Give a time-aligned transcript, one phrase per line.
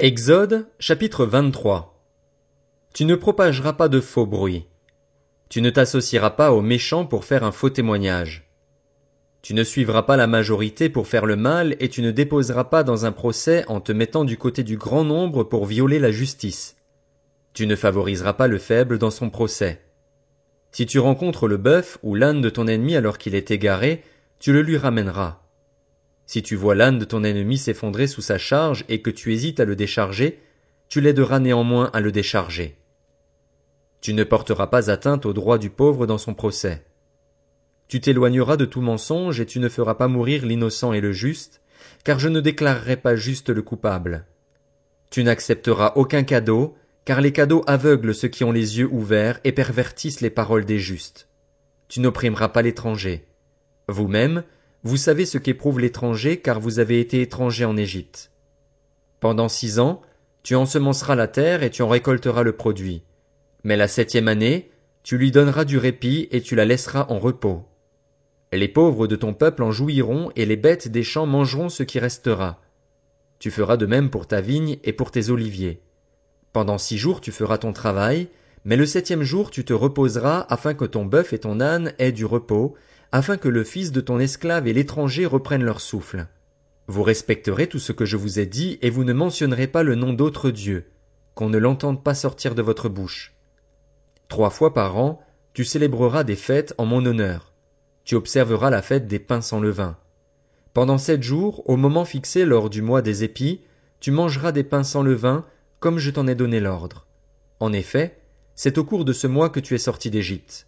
[0.00, 2.00] Exode chapitre 23
[2.94, 4.68] Tu ne propageras pas de faux bruits.
[5.48, 8.48] Tu ne t'associeras pas aux méchants pour faire un faux témoignage.
[9.42, 12.84] Tu ne suivras pas la majorité pour faire le mal et tu ne déposeras pas
[12.84, 16.76] dans un procès en te mettant du côté du grand nombre pour violer la justice.
[17.52, 19.80] Tu ne favoriseras pas le faible dans son procès.
[20.70, 24.04] Si tu rencontres le bœuf ou l'âne de ton ennemi alors qu'il est égaré,
[24.38, 25.40] tu le lui ramèneras.
[26.28, 29.60] Si tu vois l'âne de ton ennemi s'effondrer sous sa charge et que tu hésites
[29.60, 30.38] à le décharger,
[30.90, 32.76] tu l'aideras néanmoins à le décharger.
[34.02, 36.84] Tu ne porteras pas atteinte au droit du pauvre dans son procès.
[37.88, 41.62] Tu t'éloigneras de tout mensonge et tu ne feras pas mourir l'innocent et le juste,
[42.04, 44.26] car je ne déclarerai pas juste le coupable.
[45.08, 49.52] Tu n'accepteras aucun cadeau, car les cadeaux aveuglent ceux qui ont les yeux ouverts et
[49.52, 51.26] pervertissent les paroles des justes.
[51.88, 53.24] Tu n'opprimeras pas l'étranger.
[53.88, 54.44] Vous-même,
[54.84, 58.30] vous savez ce qu'éprouve l'étranger car vous avez été étranger en Égypte.
[59.20, 60.02] Pendant six ans,
[60.42, 63.02] tu ensemenceras la terre et tu en récolteras le produit.
[63.64, 64.70] Mais la septième année,
[65.02, 67.64] tu lui donneras du répit et tu la laisseras en repos.
[68.52, 71.98] Les pauvres de ton peuple en jouiront et les bêtes des champs mangeront ce qui
[71.98, 72.60] restera.
[73.38, 75.82] Tu feras de même pour ta vigne et pour tes oliviers.
[76.52, 78.28] Pendant six jours tu feras ton travail,
[78.64, 82.12] mais le septième jour tu te reposeras afin que ton bœuf et ton âne aient
[82.12, 82.74] du repos,
[83.12, 86.26] afin que le fils de ton esclave et l'étranger reprennent leur souffle.
[86.86, 89.94] Vous respecterez tout ce que je vous ai dit, et vous ne mentionnerez pas le
[89.94, 90.90] nom d'autre Dieu,
[91.34, 93.34] qu'on ne l'entende pas sortir de votre bouche.
[94.28, 97.52] Trois fois par an, tu célébreras des fêtes en mon honneur.
[98.04, 99.96] Tu observeras la fête des pains sans levain.
[100.72, 103.62] Pendant sept jours, au moment fixé lors du mois des épis,
[104.00, 105.44] tu mangeras des pains sans levain,
[105.80, 107.06] comme je t'en ai donné l'ordre.
[107.58, 108.18] En effet,
[108.54, 110.67] c'est au cours de ce mois que tu es sorti d'Égypte.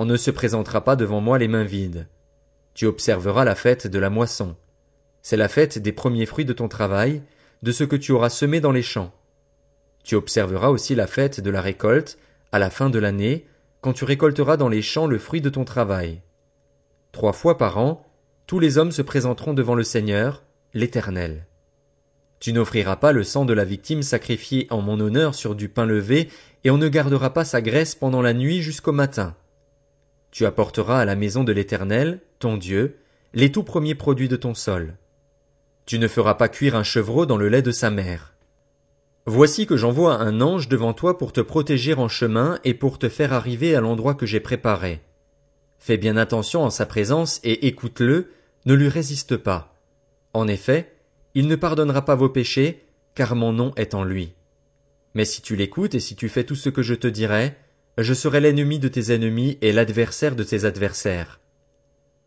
[0.00, 2.06] On ne se présentera pas devant moi les mains vides.
[2.74, 4.54] Tu observeras la fête de la moisson.
[5.22, 7.20] C'est la fête des premiers fruits de ton travail,
[7.64, 9.12] de ce que tu auras semé dans les champs.
[10.04, 12.16] Tu observeras aussi la fête de la récolte,
[12.52, 13.48] à la fin de l'année,
[13.80, 16.22] quand tu récolteras dans les champs le fruit de ton travail.
[17.10, 18.06] Trois fois par an,
[18.46, 20.44] tous les hommes se présenteront devant le Seigneur,
[20.74, 21.48] l'Éternel.
[22.38, 25.86] Tu n'offriras pas le sang de la victime sacrifiée en mon honneur sur du pain
[25.86, 26.28] levé,
[26.62, 29.34] et on ne gardera pas sa graisse pendant la nuit jusqu'au matin.
[30.30, 32.98] Tu apporteras à la maison de l'Éternel, ton Dieu,
[33.34, 34.96] les tout premiers produits de ton sol.
[35.86, 38.34] Tu ne feras pas cuire un chevreau dans le lait de sa mère.
[39.26, 43.08] Voici que j'envoie un ange devant toi pour te protéger en chemin et pour te
[43.08, 45.00] faire arriver à l'endroit que j'ai préparé.
[45.78, 48.30] Fais bien attention en sa présence et écoute-le,
[48.64, 49.74] ne lui résiste pas.
[50.32, 50.94] En effet,
[51.34, 52.84] il ne pardonnera pas vos péchés,
[53.14, 54.34] car mon nom est en lui.
[55.14, 57.54] Mais si tu l'écoutes et si tu fais tout ce que je te dirai,
[58.02, 61.40] je serai l'ennemi de tes ennemis et l'adversaire de tes adversaires.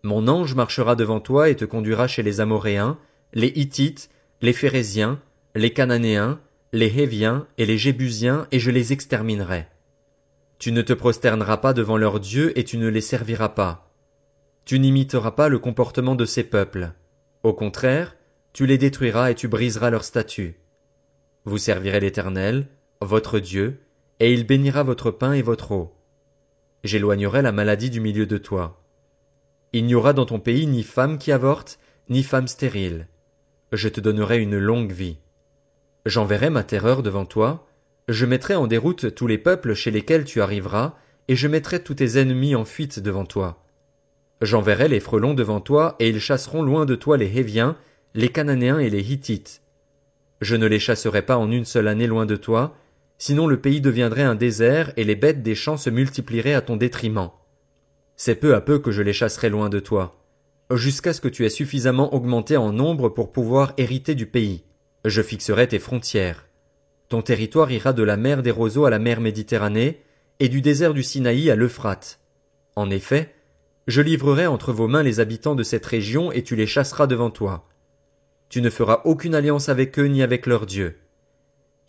[0.04, 2.98] Mon ange marchera devant toi et te conduira chez les Amoréens,
[3.34, 4.09] les Hittites,
[4.42, 5.22] les Phérésiens,
[5.56, 6.40] les Cananéens,
[6.74, 9.68] les Héviens et les Jébusiens, et je les exterminerai.
[10.58, 13.92] Tu ne te prosterneras pas devant leurs dieux et tu ne les serviras pas.
[14.66, 16.92] Tu n'imiteras pas le comportement de ces peuples.
[17.44, 18.16] Au contraire,
[18.53, 20.59] tu les détruiras et tu briseras leurs statuts.
[21.46, 22.68] Vous servirez l'Éternel,
[23.02, 23.80] votre Dieu,
[24.22, 25.96] et il bénira votre pain et votre eau.
[26.84, 28.80] J'éloignerai la maladie du milieu de toi.
[29.74, 33.08] Il n'y aura dans ton pays ni femme qui avorte, ni femme stérile.
[33.72, 35.18] Je te donnerai une longue vie.
[36.06, 37.68] J'enverrai ma terreur devant toi,
[38.08, 40.94] je mettrai en déroute tous les peuples chez lesquels tu arriveras,
[41.28, 43.64] et je mettrai tous tes ennemis en fuite devant toi.
[44.40, 47.76] J'enverrai les frelons devant toi, et ils chasseront loin de toi les Héviens,
[48.14, 49.64] les Cananéens et les Hittites.
[50.42, 52.76] Je ne les chasserai pas en une seule année loin de toi,
[53.22, 56.76] sinon le pays deviendrait un désert et les bêtes des champs se multiplieraient à ton
[56.76, 57.30] détriment.
[58.16, 60.20] C'est peu à peu que je les chasserai loin de toi,
[60.74, 64.64] jusqu'à ce que tu aies suffisamment augmenté en nombre pour pouvoir hériter du pays.
[65.06, 66.48] Je fixerai tes frontières.
[67.09, 70.02] Ton territoire ira de la mer des roseaux à la mer Méditerranée,
[70.40, 72.20] et du désert du Sinaï à l'Euphrate.
[72.76, 73.36] En effet,
[73.86, 77.30] je livrerai entre vos mains les habitants de cette région et tu les chasseras devant
[77.30, 77.70] toi.
[78.50, 80.98] Tu ne feras aucune alliance avec eux ni avec leurs dieux.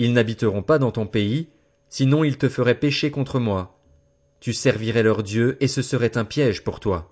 [0.02, 1.50] Ils n'habiteront pas dans ton pays,
[1.88, 3.78] sinon ils te feraient pécher contre moi.
[4.40, 7.11] Tu servirais leur Dieu, et ce serait un piège pour toi.